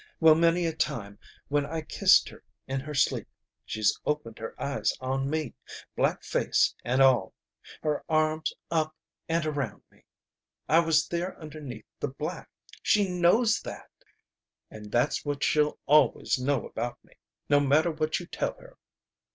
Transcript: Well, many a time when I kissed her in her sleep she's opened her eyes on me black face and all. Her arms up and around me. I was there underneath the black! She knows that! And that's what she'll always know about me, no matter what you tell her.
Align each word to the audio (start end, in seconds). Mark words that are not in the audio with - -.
Well, 0.19 0.33
many 0.33 0.65
a 0.65 0.73
time 0.73 1.19
when 1.47 1.63
I 1.63 1.81
kissed 1.81 2.27
her 2.29 2.43
in 2.65 2.79
her 2.79 2.95
sleep 2.95 3.27
she's 3.63 3.99
opened 4.03 4.39
her 4.39 4.59
eyes 4.59 4.91
on 4.99 5.29
me 5.29 5.53
black 5.95 6.23
face 6.23 6.73
and 6.83 7.03
all. 7.03 7.35
Her 7.83 8.03
arms 8.09 8.51
up 8.71 8.95
and 9.29 9.45
around 9.45 9.83
me. 9.91 10.05
I 10.67 10.79
was 10.79 11.07
there 11.07 11.39
underneath 11.39 11.85
the 11.99 12.07
black! 12.07 12.49
She 12.81 13.07
knows 13.09 13.59
that! 13.59 13.91
And 14.71 14.91
that's 14.91 15.23
what 15.23 15.43
she'll 15.43 15.77
always 15.85 16.39
know 16.39 16.65
about 16.65 16.97
me, 17.05 17.13
no 17.47 17.59
matter 17.59 17.91
what 17.91 18.19
you 18.19 18.25
tell 18.25 18.55
her. 18.57 18.79